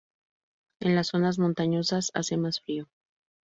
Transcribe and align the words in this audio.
En 0.79 0.95
las 0.95 1.09
zonas 1.09 1.37
montañosas 1.37 2.09
hace 2.15 2.35
más 2.35 2.59
frío. 2.61 2.89